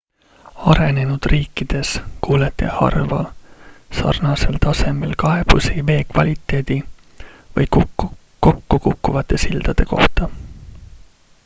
arenenud 0.69 1.25
riikides 1.31 1.91
kuulete 2.27 2.71
harva 2.77 3.19
sarnasel 3.99 4.57
tasemel 4.67 5.13
kaebusi 5.25 5.85
vee 5.91 5.99
kvaliteedi 6.15 6.79
või 7.59 7.71
kokkukukkuvate 7.79 9.43
sildade 9.47 9.91
kohta 9.95 10.33